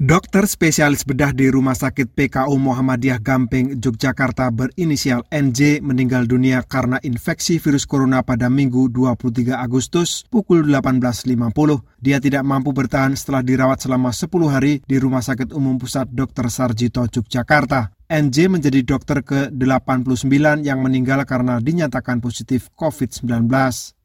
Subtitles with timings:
[0.00, 6.96] Dokter spesialis bedah di Rumah Sakit PKU Muhammadiyah Gamping, Yogyakarta berinisial NJ meninggal dunia karena
[7.04, 11.36] infeksi virus corona pada Minggu 23 Agustus pukul 18.50.
[12.00, 16.48] Dia tidak mampu bertahan setelah dirawat selama 10 hari di Rumah Sakit Umum Pusat Dr.
[16.48, 17.92] Sarjito, Yogyakarta.
[18.08, 23.52] NJ menjadi dokter ke-89 yang meninggal karena dinyatakan positif COVID-19.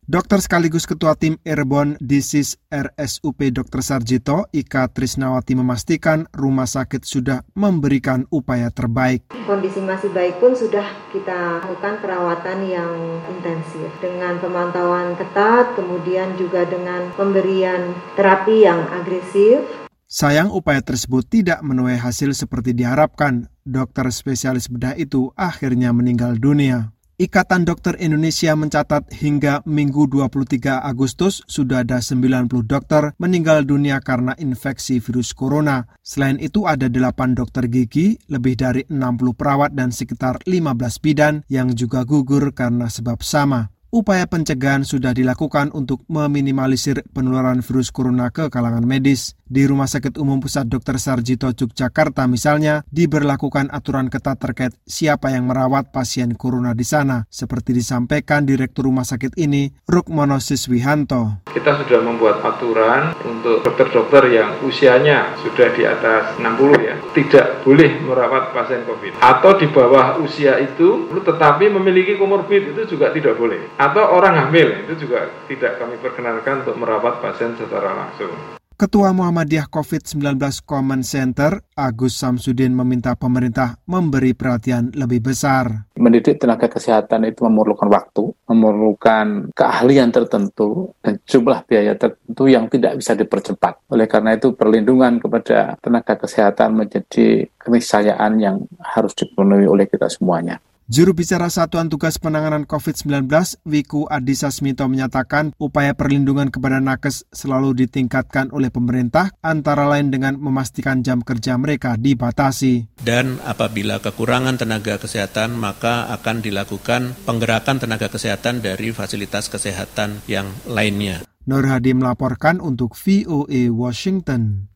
[0.06, 3.82] Dokter sekaligus Ketua Tim Airborne Disease RSUP Dr.
[3.82, 9.26] Sarjito, Ika Trisnawati memastikan rumah sakit sudah memberikan upaya terbaik.
[9.50, 12.94] Kondisi masih baik pun sudah kita lakukan perawatan yang
[13.34, 19.66] intensif dengan pemantauan ketat, kemudian juga dengan pemberian terapi yang agresif.
[20.06, 23.50] Sayang upaya tersebut tidak menuai hasil seperti diharapkan.
[23.66, 26.95] Dokter spesialis bedah itu akhirnya meninggal dunia.
[27.16, 34.36] Ikatan Dokter Indonesia mencatat hingga Minggu 23 Agustus sudah ada 90 dokter meninggal dunia karena
[34.36, 35.88] infeksi virus corona.
[36.04, 41.72] Selain itu ada 8 dokter gigi, lebih dari 60 perawat dan sekitar 15 bidan yang
[41.72, 48.52] juga gugur karena sebab sama upaya pencegahan sudah dilakukan untuk meminimalisir penularan virus corona ke
[48.52, 49.40] kalangan medis.
[49.48, 51.00] Di Rumah Sakit Umum Pusat Dr.
[51.00, 57.72] Sarjito Yogyakarta misalnya, diberlakukan aturan ketat terkait siapa yang merawat pasien corona di sana, seperti
[57.72, 61.45] disampaikan Direktur Rumah Sakit ini, Rukmono Siswihanto.
[61.56, 67.96] Kita sudah membuat aturan untuk dokter-dokter yang usianya sudah di atas 60 ya, tidak boleh
[68.04, 69.24] merawat pasien COVID.
[69.24, 73.72] Atau di bawah usia itu, tetapi memiliki komorbid itu juga tidak boleh.
[73.80, 78.60] Atau orang hamil, itu juga tidak kami perkenalkan untuk merawat pasien secara langsung.
[78.76, 80.36] Ketua Muhammadiyah COVID-19
[80.68, 85.88] Common Center, Agus Samsudin meminta pemerintah memberi perhatian lebih besar.
[85.96, 93.00] Mendidik tenaga kesehatan itu memerlukan waktu, memerlukan keahlian tertentu, dan jumlah biaya tertentu yang tidak
[93.00, 93.80] bisa dipercepat.
[93.96, 100.60] Oleh karena itu, perlindungan kepada tenaga kesehatan menjadi keniscayaan yang harus dipenuhi oleh kita semuanya.
[100.86, 103.26] Juru bicara Satuan Tugas Penanganan COVID-19,
[103.66, 110.38] Wiku Adhisa Smito menyatakan upaya perlindungan kepada nakes selalu ditingkatkan oleh pemerintah, antara lain dengan
[110.38, 113.02] memastikan jam kerja mereka dibatasi.
[113.02, 120.46] Dan apabila kekurangan tenaga kesehatan, maka akan dilakukan penggerakan tenaga kesehatan dari fasilitas kesehatan yang
[120.70, 121.26] lainnya.
[121.50, 124.70] Nur Hadi melaporkan untuk VOA Washington.